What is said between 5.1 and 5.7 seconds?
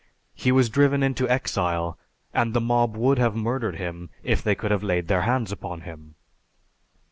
hands